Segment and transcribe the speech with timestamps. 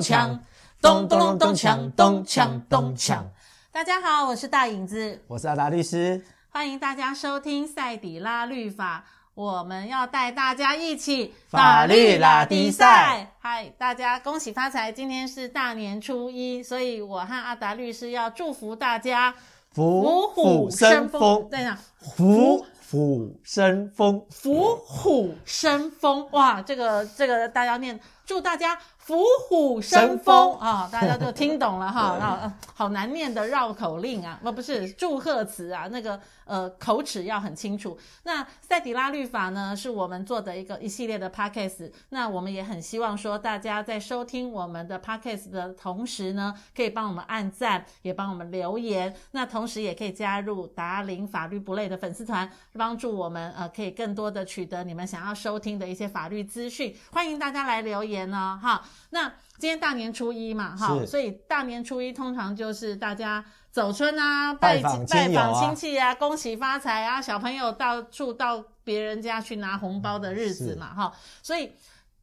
[0.00, 3.22] 咚咚咚咚锵，咚咚咚咚锵，咚锵，咚锵。
[3.70, 9.04] 大家好，我是大影子，我是阿达律师，欢迎大家收听赛底拉律法，
[9.34, 13.34] 我们要带大家一起法律拉力赛。
[13.40, 14.90] 嗨，大家恭喜发财！
[14.90, 19.34] 今天是大年初一，所以我和阿达律师要祝福大家
[19.74, 21.46] 虎虎生风。
[21.50, 21.78] 在哪？
[21.98, 26.26] 虎虎生风，虎虎生风。
[26.30, 28.78] 哇，这个这个大家念，祝大家。
[29.10, 32.16] 虎虎生风啊、哦，大家都听懂了哈。
[32.22, 37.98] 那、哦、好难念的绕口令啊，不不是祝贺词啊，那个呃口齿要很清楚。
[38.22, 41.90] 那赛底拉律法呢，是我们做的一个一系列的 podcast。
[42.10, 49.12] 那我们也很希望说，大家在收听我们的 podcast 的同时呢，可以帮我们按赞，也帮我们留言。
[49.32, 56.96] 那同时也可以加入达林法律不累的粉丝团，帮助我们呃可以更多的取得你们想要收听的一些法律资讯。
[57.10, 58.80] 欢迎大家来留言哦，哈。
[59.08, 71.12] 那今天大年初一嘛，哈，所以大年初一通常就是大家走春啊，拜访拜访亲戚啊，恭喜发财啊，小朋友到处到别人家去拿红包的日子嘛，哈，
[71.42, 71.72] 所以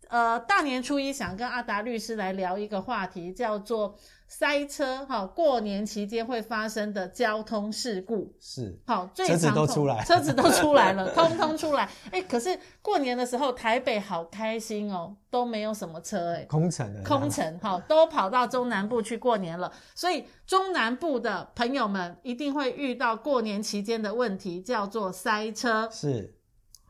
[0.08, 3.98] 呃，大年初一想跟阿达律师来聊一个话题，叫做。
[4.28, 11.90] 塞车，哈，过年期间会发生的交通事故是好，最车子都出来，车子都出来了， 通通出来。
[12.12, 19.72] 哎，可是过年的时候台北好开心哦，都没有什么车，哎，空城的，空城，好，都跑到中南部去过年了。
[19.96, 25.90] 所以中南部的朋友们一定会遇到过年期间的问题，叫做塞车。
[25.90, 26.36] 是，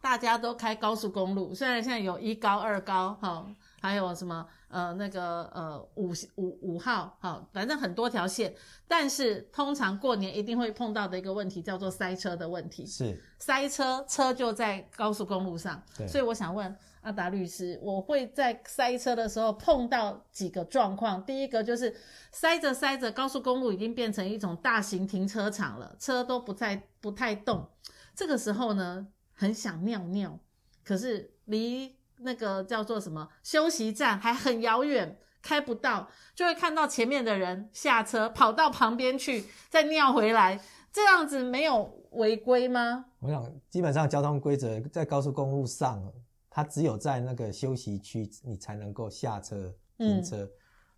[0.02, 3.48] 大家都开高速公路，虽然现在有一高二高，好，
[3.88, 4.46] 还有什么？
[4.70, 8.54] 呃，那个呃，五五五号，好，反正很多条线，
[8.86, 12.86] 但是通常过年一定会碰到的一个问题叫做塞车的问题。
[12.86, 15.82] 是塞车，车就在高速公路上。
[15.98, 16.06] 对。
[16.06, 21.26] 所以我想问阿达律师，我会在塞车的时候碰到几个状况。
[21.26, 21.96] 第一个就是
[22.34, 27.66] 塞着塞着，高速公路已经变成一种大型停车场了，车都不太不太动。
[28.14, 30.38] 这个时候呢，很想尿尿，
[30.84, 31.96] 可是离。
[32.20, 40.60] 那个叫做什么休息站还很遥远，开不到，就会看到前面的人下车跑到旁边去再尿回来，
[40.92, 43.06] 这样子没有违规吗？
[43.20, 46.02] 我想基本上交通规则在高速公路上，
[46.50, 50.52] 它只有在那个休息区你才能够下车停车，嗯、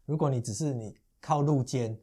[0.05, 1.97] 如果你只是你靠路肩。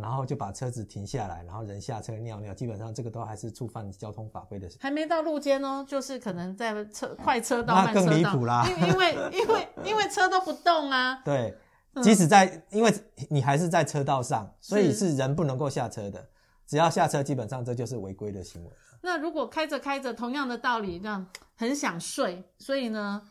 [0.00, 4.76] 然后就把车子停下来，然后人下车尿尿，基本上这个都还是触犯交通法规的事。
[4.80, 8.06] 还没到路肩哦，就是可能在车快车道、慢车道。
[8.06, 8.66] 那更离谱啦！
[8.86, 11.20] 因为因为因 为因为车都不动啊。
[11.24, 11.56] 对，
[12.02, 12.92] 即使在，嗯、因为
[13.28, 16.28] 你还是在车道上，所以是人不能够下车的。
[16.66, 18.70] 只要下车，基本上这就是违规的行为。
[19.00, 21.26] 那如果开着开着，同样的道理，这样
[21.56, 23.22] 很想睡，所以呢，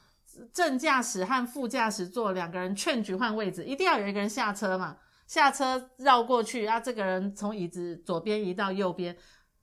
[0.51, 4.97] 正驾驶和副驾驶座两个人劝举换位置，一定要有一个人下车嘛。
[5.27, 9.13] 下车绕过去，啊，这个人从椅子左边移到右边，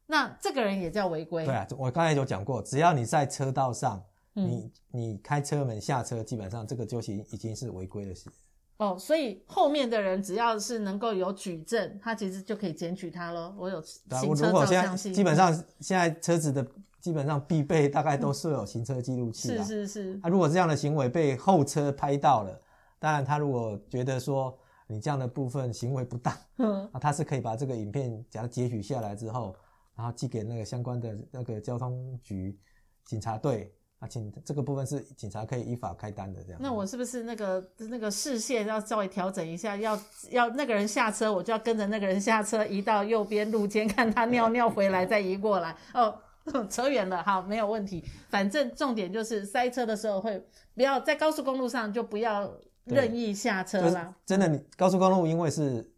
[0.06, 1.47] 那这个人也叫违规。
[1.47, 4.04] 对啊，我刚才有讲过，只要你在车道上，
[4.34, 8.28] 嗯、你你开车门下车，基本上这个就已已经是违规的事。
[8.76, 13.56] 哦，所以后面的人只要是能够有举证，他其实就可以检举他咯。
[13.58, 15.14] 我有行车照相信。
[15.14, 15.50] 基本上
[15.81, 16.66] 现在车子的
[17.00, 19.48] 基本上必备，大概都是有行车记录器。
[19.48, 20.20] 是是是。
[20.22, 22.60] 啊，如果这样的行为被后车拍到了，
[22.98, 24.54] 当然他如果觉得说。
[24.87, 29.56] 你这样的部分行为不当， 嗯，啊，他是可以把这个影片假如截取下来之后，
[29.97, 32.59] 然后寄给那个相关的那个交通局
[33.05, 36.61] 警察队，啊，请这个部分是警察可以依法开单的这样。
[36.62, 39.75] 那我是不是那个那个视线要稍微调整一下？
[39.75, 39.99] 要
[40.31, 45.75] 要那个人下车，我就要跟着那个人下车，移到右边路肩，看他尿尿回来再移过来。
[45.94, 46.15] 哦，
[46.69, 48.05] 扯远了，好，没有问题。
[48.28, 52.53] 反正重点就是塞车的时候会不要在高速公路上就不要。
[52.84, 55.88] 任意下车啦，真的，你高速公路因为是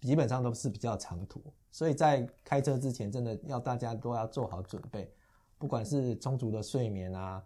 [0.00, 5.10] 基本上都是比较长途，所以在开车之前，真的要大家都要做好准备，
[5.58, 7.42] 不管是充足的睡眠啊，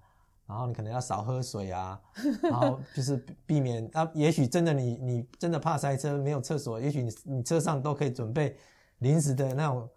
[0.47, 2.01] 然后你可能要少喝水啊，
[2.43, 3.17] 然后就是
[3.47, 8.57] 避免啊，也许真的你你真的怕塞车没有厕所，也许你你车上都可以准备
[8.99, 9.89] 临时的那种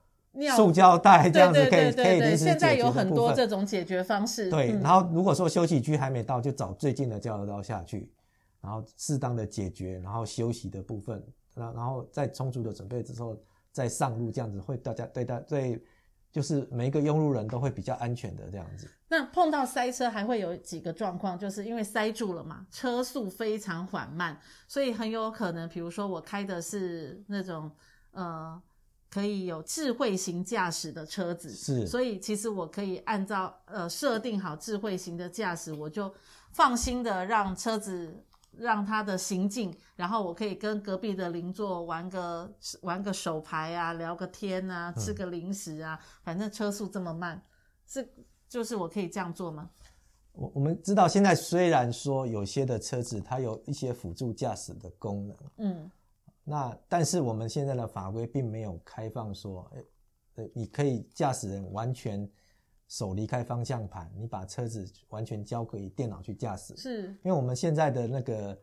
[0.55, 2.47] 塑胶袋，这样子可以可以临时解决部分。
[2.47, 4.49] 现在有很多这种解决方式。
[4.51, 8.11] 对，然后如果说休息区还没到，就找最近的交流道下去。
[8.67, 11.25] 然后适当的解决，然后休息的部分，
[11.55, 13.41] 然然后再充足的准备之后
[13.71, 15.81] 再上路，这样子会大家对大对，
[16.33, 18.85] 就是每一个用路人都会比较安全的这样子。
[19.07, 24.37] 那碰到塞车还会有几个状况，就是因为塞住了嘛，车速非常缓慢，
[24.67, 27.71] 所以很有可能，比如说我开的是那种
[28.11, 28.61] 呃
[29.09, 36.13] 可以有智慧型驾驶的车子，是，所以其实我可以按照呃设定好智慧型的驾驶，我就。
[36.53, 38.23] 放心的让车子
[38.59, 42.51] 让他的行进，然后我可以跟隔壁的邻座玩个
[42.81, 47.41] 玩个手牌啊，聊个天啊，吃个零食啊，嗯、反正车速这么慢，
[47.85, 48.07] 是
[48.49, 49.69] 就是我可以这样做吗？
[50.33, 55.91] 我我们知道现在虽然说有些的车子它有一些辅助驾驶的功能，嗯，
[56.43, 59.69] 那但是我们现在的法规并没有开放说，
[60.35, 62.29] 诶，你可以驾驶人完全
[62.87, 68.57] 手离开方向盘，你把车子完全交给电脑去驾驶，是，因为我们现在的那个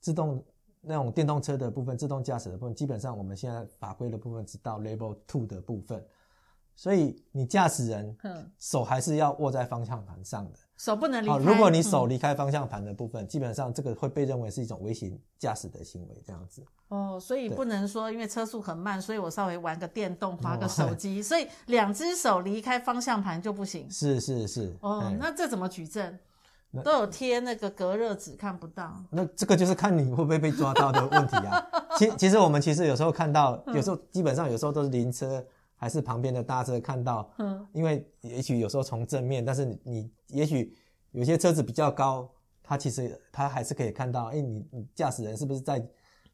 [0.00, 0.44] 自动
[0.80, 6.04] 那种电动车的部分，自动驾驶的部分，基本上我们现在法规的部分只到 Level Two 的部分。
[6.76, 8.16] 所以你驾驶人
[8.58, 11.32] 手还是要握在方向盘上的，手不能离开。
[11.32, 16.62] 好，如果你手离开方向盘的部分，基本上这个会被认为是一种危险驾驶的行为，这样子。
[16.88, 23.90] 哦，所以不能说因为车速很慢，所以我稍微玩个电动，滑个手机，所以两只手离开方向盘就不行。
[23.90, 24.76] 是是是。
[24.80, 26.18] 哦，那这怎么举证？
[26.84, 29.02] 都有贴那个隔热纸，看不到。
[29.08, 31.66] 那这个就是看你会不会被抓到的问题啊。
[31.96, 35.42] 其其实我们其实有时候看到，有时候基本上有时候都是临车。
[35.76, 40.74] 还是旁边的大车看到，嗯，因为也许有时候从正面，但是你，你也许
[41.12, 42.28] 有些车子比较高，
[42.62, 45.86] 它其实它还是可以看到，哎，你你驾驶人是不是在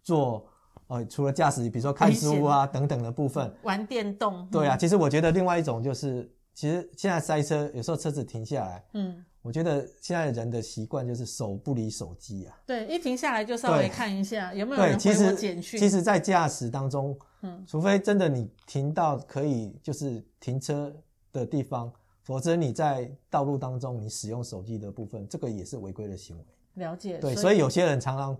[0.02, 0.46] 做，
[0.86, 9.24] 呃，除了驾驶，比如说看书啊等等的部分，玩电动，对啊，其实我觉得另外一种就是，其实现在塞车，有时候车子停下来，嗯。
[9.42, 12.56] 我觉得现在人的习惯就是手不离手机啊。
[12.64, 15.80] 对，一停下来就稍微看一下有没有人回我简讯。
[15.80, 20.94] 其实，在驾驶当中，嗯，除非真的你停到可以就是停车
[21.32, 21.92] 的地方，
[22.22, 26.44] 否则你在道路当中你使用手机的部分，这个也是违规的行为。
[26.74, 27.18] 了解。
[27.18, 28.36] 对，所以有些人常常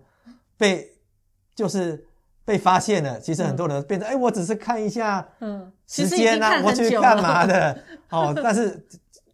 [0.55, 0.89] 被
[1.53, 2.01] 就是
[2.45, 3.19] 被发现了。
[3.19, 7.83] 其实很多人变成哎，我只是看一下，嗯，时间啊，我去干嘛的？
[8.09, 8.87] 哦，但是。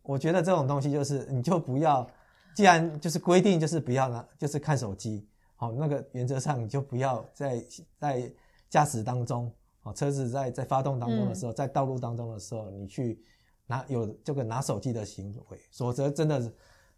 [0.09, 2.09] 我觉得这种东西就是，你就不要，
[2.55, 7.63] 既然就是规定就是不要拿，就是看手机，好，那个原则上你就不要在
[7.99, 8.31] 在
[8.71, 9.53] 驾驶当中，
[9.83, 13.23] 哦，车子在在发动当中的时候，在道路当中的时候，你去
[13.67, 16.51] 拿有这个拿手机的行为，否则真的是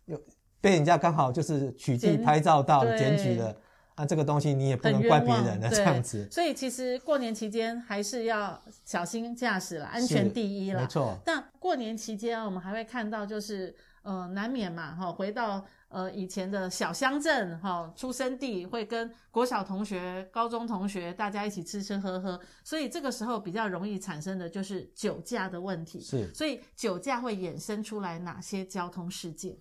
[0.05, 0.17] 有
[0.61, 3.53] 被人家刚好就是取缔拍照到检举了。
[3.97, 10.81] 那这个东西你也不能怪别人的这样子，所以其实过年期间还是要小心驾驶了，安全第一了。
[10.81, 11.15] 没错。
[11.23, 26.01] 但过年期间我们还会看到，就是呃，难免嘛，哈，回到呃以前的小乡镇，哈，出生地，会跟国小同学、高中同学大家一起吃吃喝喝，所以这个时候比较容易产生的就是酒驾的问题。
[26.01, 26.33] 是。
[26.33, 29.55] 所以酒驾会衍生出来哪些交通事件？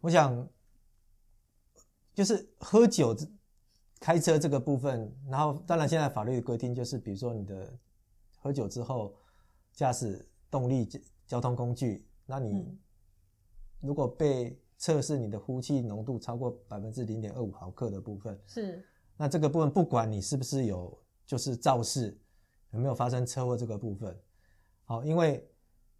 [0.00, 0.48] 我想。
[2.14, 3.16] 就是喝酒
[3.98, 7.72] 开车这个部分，然后当然现在法律的规定就是，比如说你的
[8.36, 9.14] 喝酒之后
[9.72, 10.88] 驾驶动力
[11.26, 12.78] 交通工具，那你
[13.80, 20.96] 如果被测试你的呼气浓度超过百分之零点二五毫克的部分，是，那这个部分不管你是不是有
[21.26, 22.16] 就是肇事，
[22.70, 24.16] 有没有发生车祸这个部分，
[24.84, 25.44] 好，因为。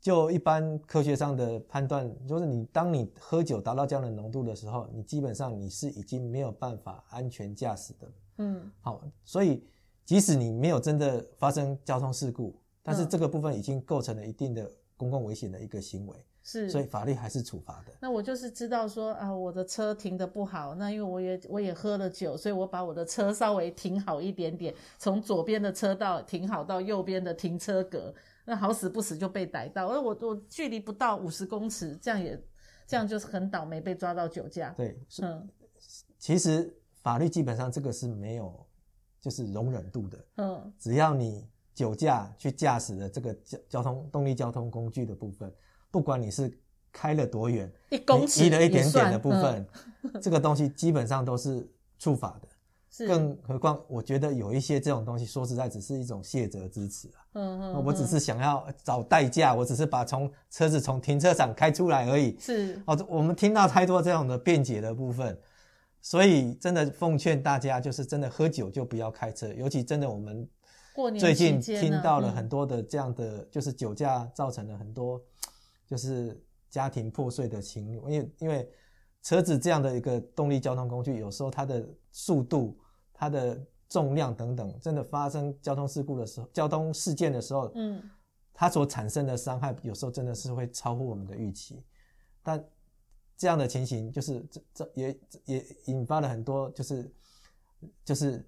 [0.03, 8.13] 就一般科学上的判断，就是你当你喝酒达到这样的浓度的时候，你基本上你是已经没有办法安全驾驶的。
[8.39, 9.65] 嗯，好，所以
[10.05, 16.17] 即使你没有真的发生交通事故，但是这个部分已经构成了一定的公共危险的一个行为。
[16.45, 17.93] 是，所以法律还是处罚的。
[18.01, 28.13] 那我就是知道说啊，我的车停的不好，那因为我也我也喝了酒，所以我把我的车稍微停好一点点，从左边的车道停好到右边的停车格。
[28.45, 32.37] 那好死不死就被逮到，而我我距离不到五十公尺，这样也
[32.89, 34.71] 这样就是很倒霉被抓到酒驾。
[34.77, 35.49] 对，嗯，
[36.19, 38.67] 其实法律基本上这个是没有
[39.21, 40.19] 就是容忍度的。
[40.39, 45.53] 嗯，只要你酒驾去驾驶的这个交交通动力交通工具的部分，
[45.91, 46.53] 不管你是
[46.93, 49.67] 开了多远，一公尺移了一点点的部分，
[50.03, 52.49] 嗯、这个东西基本上都是触法的。
[52.95, 57.25] 是更何况，我觉得有一些这种东西，说实在，只是一种卸责之词啊。
[57.33, 62.39] 嗯嗯，我只是想要找代驾，我只是把从车子从停车场开出来而已。
[62.39, 65.41] 是哦，我们听到太多这种的辩解的部分，
[66.03, 70.47] 所以真的奉劝大家，就是真的喝酒就不要开车，尤其真的我们
[71.19, 75.21] 最近听到了很多的这样的，就是酒驾造成了很多
[75.87, 78.71] 就是家庭破碎的情，因为因为
[79.23, 82.79] 车子这样的一个动力交通工具，有时候它的速度。
[83.15, 88.03] 它的重量等等，真的发生交通事故的时候，交通事件的时候，嗯，
[88.53, 91.85] 它所产生的伤害有时候真的是会超乎我们的预期。
[92.43, 92.65] 但
[93.37, 97.15] 这样的情形，就是这这也也引发了很多就是
[98.05, 98.45] 就是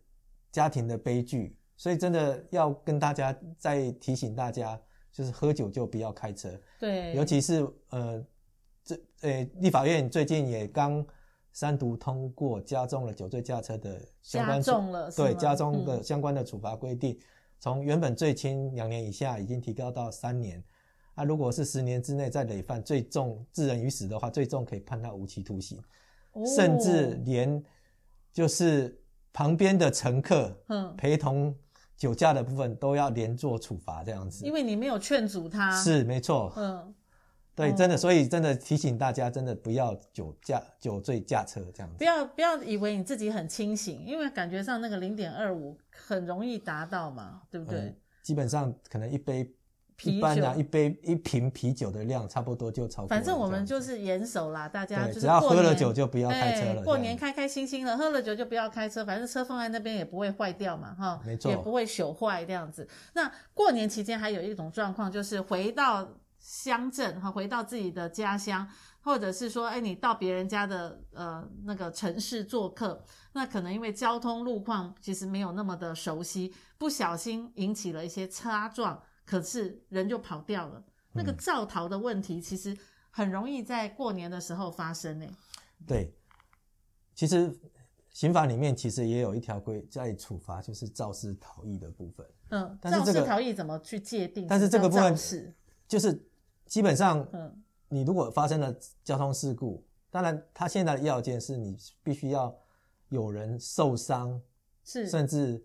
[0.51, 1.57] 家庭的悲剧。
[1.85, 4.81] 所以真的要跟大家再提醒大家，
[5.13, 6.49] 就是喝酒就不要开车。
[6.81, 8.27] 对，尤其是呃
[8.83, 11.07] 这呃，立法院最近也刚
[11.53, 17.21] 三读通过加重了酒醉驾车的相关，加重了对加重的相关的处罚规定，
[17.59, 20.65] 从、嗯、原本最轻两年以下已经提高到三年。
[21.17, 25.79] 啊，如果是十年之内再累犯，最重致人于死的话，最重可以判他无期徒刑，
[26.33, 27.63] 哦、甚至连
[28.33, 28.99] 就是
[29.35, 31.55] 旁边的乘客，嗯，陪同
[31.97, 34.45] 酒驾的部分都要连坐处罚这样子。
[34.45, 35.71] 因为你没有劝阻他。
[35.83, 36.53] 是，没错。
[36.57, 36.95] 嗯。
[37.57, 41.97] 对，真的，所以真的提醒大家，真的不要酒驾、酒醉驾车这样子。
[41.99, 47.79] 不要不要以为你自己很清醒，因为感觉上那个零点二五很容易达到嘛，对不对？
[47.79, 49.49] 嗯、基本上可能一杯
[49.97, 53.09] 啤酒，一,一杯一瓶啤酒的量差不多就超过。
[53.09, 56.83] 反正我们就是严守啦，大家就是只要喝了酒就不要开车了。
[56.83, 62.89] 过年开开心心的，喝了酒就不要开车，反正车放在那边也不会坏掉嘛，哈，没错，也不会朽坏这样子。
[63.15, 66.09] 那过年期间还有一种状况，就是回到。
[66.47, 68.69] 乡镇哈，回到自己的家乡，
[69.01, 80.85] 或者是说，哎，你到别人家的呃那个城市做客，那可能因为交通路况其实没有那么的熟悉，不小心引起了一些擦撞，可是人就跑掉了。
[81.13, 82.77] 那个肇逃的问题其实
[83.11, 85.27] 很容易在过年的时候发生呢。
[85.87, 86.15] 对，
[87.15, 87.55] 其实
[88.11, 92.27] 刑法里面其实也有一条规在处罚，就是肇事逃逸的部分。
[92.51, 94.47] 嗯，肇事逃逸怎么去界定？
[94.47, 95.55] 但是这个部分是
[95.89, 96.29] 就是。
[96.67, 102.53] 基本上，嗯你如果发生了交通事故，当然，他现在的要件是你必须要
[103.11, 104.41] 有人受伤，
[104.83, 105.63] 是甚至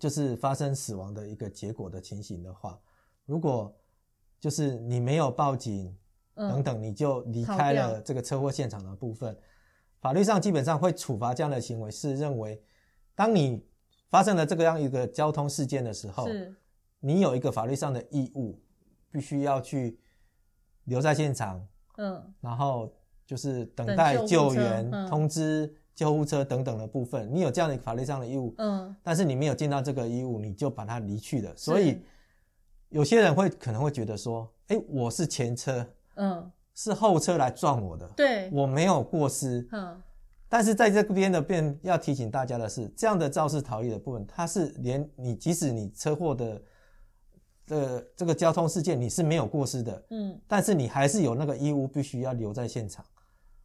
[0.00, 2.80] 就是发生死亡的一个结果的情形的话，
[3.26, 3.74] 如果
[4.40, 5.96] 就是你没有报警
[6.34, 9.36] 等等，你就离开了这个车祸现场的部分，
[10.00, 12.62] 法律上基本上会处罚这样的行为，是认为
[13.14, 13.66] 当你
[14.08, 16.26] 发生了这个样一个交通事件的时候，
[17.00, 18.60] 你有一个法律上的义务。
[19.10, 19.98] 必须要去
[20.84, 22.92] 留在现场，嗯，然后
[23.24, 31.52] 就是等待救援、嗯、通知救护车等等的部分，你有这样的法律上的义务，嗯，但是你没有尽到这个义务，你就把它离去了。
[31.56, 32.00] 所以
[32.90, 40.00] 有些人会可能会觉得说，哎，我是前车，嗯，是后车来撞我的，对，我没有过失，嗯，
[40.48, 46.62] 但是在这边的便要提醒大家的是，这样的肇事逃逸的部分，它是连你即使你车祸的。
[47.66, 53.04] 这这个交通事件你是没有过失的，嗯，但是你还是有那个义务必须要留在现场，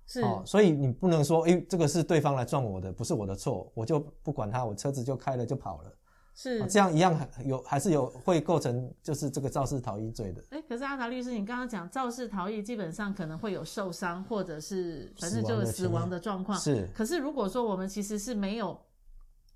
[0.06, 5.92] 是，哦，所以你不能说，诶，这个是对方来撞我的，不是我的错，我就不管他，我车子就开了就跑了，
[6.36, 10.44] 是，哦，这样一样有还是有会构成就是这个肇事逃逸罪的。
[10.50, 16.90] 诶，可是阿达律师，你刚刚讲肇事逃逸基本上可能会有受伤或者是反正就是死亡的状况，是。
[16.94, 18.78] 可是如果说我们其实是没有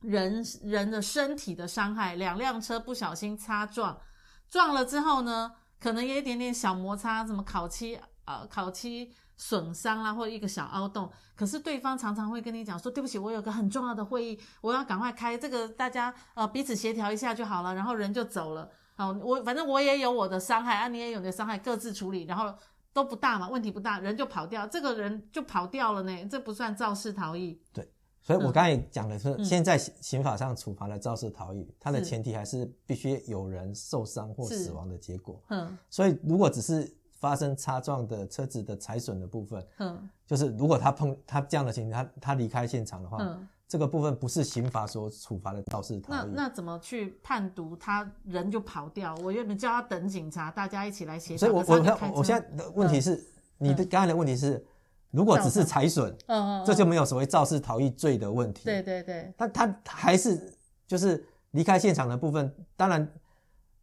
[0.02, 4.00] 人人的身体的伤害，两辆车不小心擦撞。
[4.48, 11.10] 撞了之后呢，可能有一点点小摩擦，什么烤漆呃烤漆损伤啦，或者一个小凹洞。
[11.36, 18.70] 可是对方常常会跟你讲说，对不起，我有个很重要的会议，我要赶快开，这个大家呃彼此协调一下就好了，然后人就走了。
[18.96, 22.54] 好，我反正我也有我的伤害啊，你也有你的伤害，各自处理，然后
[22.92, 27.62] 都不大嘛，问题不大，人就跑掉，这个人就跑掉了呢，这不算肇事逃逸。
[27.72, 27.88] 对。
[28.20, 35.42] 所以我刚才讲的是，现在刑法上处罚的肇事逃逸，嗯、它的前提还是必须有人受伤或死亡的结果。
[35.48, 46.16] 嗯，所以如果只是发生擦撞的车子的财损的部分，嗯，就是如果他碰他这样的情形，他他离开现场的话，嗯，这个部分不是刑法所处罚的肇事逃逸。
[46.16, 49.16] 那那怎么去判读他人就跑掉？
[49.24, 51.38] 我原本叫他等警察，大家一起来协调。
[51.38, 53.24] 所以我我我现在的问题是，嗯、
[53.58, 54.66] 你的刚才的问题是。
[55.10, 58.66] 如果只是财损，嗯嗯，这就没有所谓肇事逃逸罪的问题。
[58.66, 60.54] 对对对，他他还是
[60.86, 63.10] 就是离开现场的部分，当然，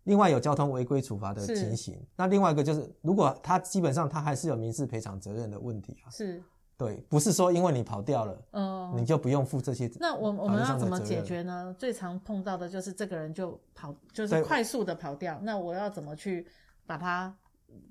[0.04, 2.00] 另外有交通违规处罚的情形。
[2.16, 6.10] 那另外一个就是，如果他基本上他还是有民事赔偿责任的问题啊。
[6.10, 6.42] 是，
[6.76, 9.90] 对，不是说因为你跑掉了，嗯，你就不用负这些。
[10.00, 11.74] 那我我们要怎么解决呢？
[11.78, 15.38] 最常碰到的就是这个人就跑，就是快速的跑掉。
[15.42, 16.46] 那我要怎么去
[16.86, 17.34] 把他？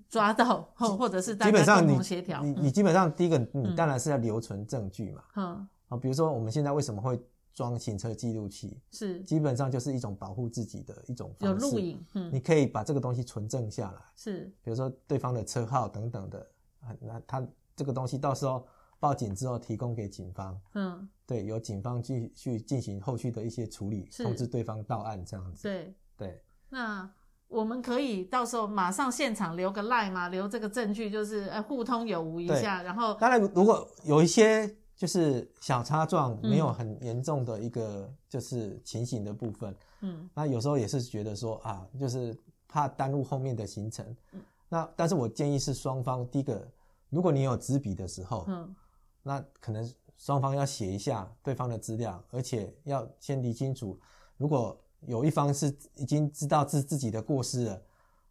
[0.07, 2.41] 抓到， 或者是大家共同协调。
[2.43, 5.23] 你你基本上第一个，你当然是要留存证据嘛。
[5.35, 5.67] 嗯。
[5.89, 7.19] 啊，比如说我们现在为什么会
[7.53, 8.81] 装行车记录器？
[8.91, 11.65] 是，基本上就是一种保护自己的一种方式。
[11.65, 14.01] 有录影，嗯，你可以把这个东西存证下来。
[14.15, 14.51] 是。
[14.61, 16.47] 比如说对方的车号等等的，
[16.79, 18.65] 啊，那他这个东西到时候
[18.99, 20.59] 报警之后提供给警方。
[20.73, 21.09] 嗯。
[21.25, 25.63] 对，由警方去去进行后续的一些处理，通知对方到案这样子。
[25.63, 26.43] 对对。
[26.69, 27.09] 那。
[27.49, 46.65] 我们可以到时候马上现场留个 line 嘛，留这个证据，就是呃互通有无一下，然后当然如果有一些就是小擦撞，没有很严重的一个就是情形的部分，嗯，那有时候也是觉得说啊，就是怕耽误后面的行程，嗯，那但是我建议是双方第一个，
[47.09, 48.75] 如果你有纸笔的时候，嗯，
[49.23, 53.99] 那可能双方要写一下对方的资料，而且要先理清楚，
[54.37, 57.81] 如果有一方是已经知道是自己的过失了，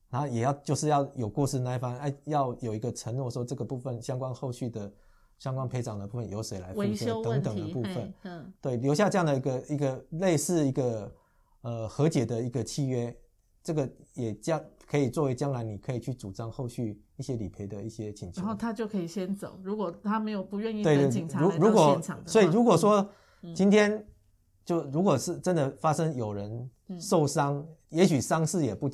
[0.08, 4.90] 然后也要就是要有过失那一方，哎，要有一个承诺，说这个部分相关后续的
[5.42, 11.12] 相关赔偿的部分由谁来负责等等的部分，嗯，对，留下这样的一个一个类似一个
[11.62, 13.12] 呃和解的一个契约。
[13.60, 19.58] 这个也将可以作为将来你可以去主张后续一些理赔的一些请求，然后他就可以先走。
[19.64, 23.08] 如果他没有不愿意等警察来到现场的话，所以如果说
[23.52, 24.06] 今天
[24.64, 26.70] 就如果是真的发生有人
[27.00, 28.88] 受伤，嗯、也许伤势也不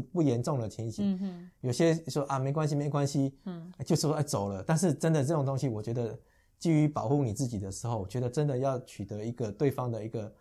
[0.12, 4.62] 不严重的情形，有些说啊没关系没关系，嗯，就说哎走了。
[4.66, 6.18] 但是真的这种东西，我觉得
[6.58, 10.32] 基于保护你自己的时候，我觉得真的要取得一个对方的一个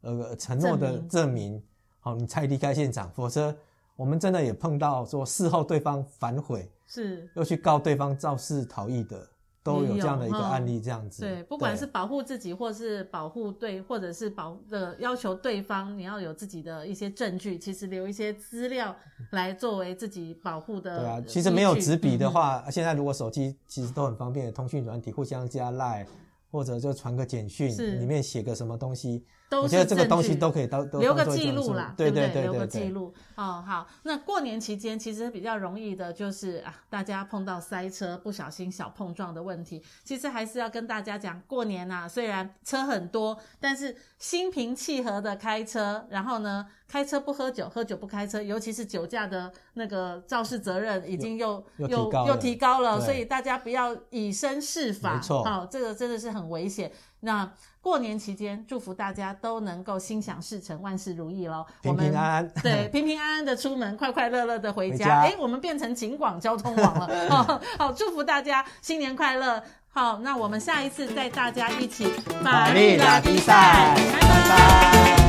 [0.00, 1.62] 呃承诺的证明。
[2.00, 3.54] 好，你才离开现场，否则
[3.94, 9.28] 我们真的也碰到说事后对方反悔，是又去告对方肇事逃逸的，
[9.62, 11.22] 都有这样的一个案例，这样子。
[11.22, 18.94] 对，不管是保护自己，或是保护对，或者是保呃要求对方，你要有自己的一些证据，其实留一些资料
[19.30, 20.98] 来作为自己保护的。
[20.98, 26.04] 对啊，其实没有纸笔的话，嗯、现在如果手机其实都很方便通讯软体，互相加赖，
[26.52, 29.24] 或者就传个简讯，是里面写个什么东西。
[29.50, 32.28] 我觉得这个东西都可以都留个记录啦，对不对？
[32.28, 33.62] 对对对对对，留个记录哦。
[33.66, 39.82] 好，那过年期间其实比较容易的就是啊，大家碰到塞车，不小心小碰撞的问题。
[40.04, 56.92] 其实还是要跟大家讲，过年啊，虽然车很多，但是心平气和的开车，然后呢，开车不喝酒，喝酒不开车，尤其是酒驾的那个肇事责任已经又又又又，提高了，所以大家不要以身试法，没错，好，这个真的是很危险。
[57.20, 61.64] 那过年期间，祝福大家都能够心想事成，万事如意喽！
[61.80, 65.20] 平平安安，对，平平安安的出门，快快乐乐的回家。
[65.22, 67.08] 哎家，我们变成警广交通网了。
[67.30, 69.62] 好，好，祝福大家新年快乐。
[69.88, 72.06] 好，那我们下一次带大家一起
[72.42, 75.22] 玛丽拉比赛，拜拜。